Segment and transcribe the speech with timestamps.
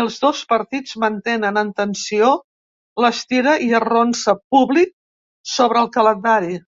[0.00, 2.32] Els dos partits mantenen en tensió
[3.04, 4.92] l’estira-i-arronsa públic
[5.54, 6.60] sobre el calendari.